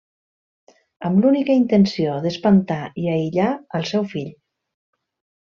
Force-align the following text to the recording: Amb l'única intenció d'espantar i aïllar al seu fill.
Amb 1.09 1.19
l'única 1.25 1.57
intenció 1.63 2.15
d'espantar 2.23 2.79
i 3.03 3.07
aïllar 3.19 3.51
al 3.81 3.87
seu 3.93 4.09
fill. 4.17 4.35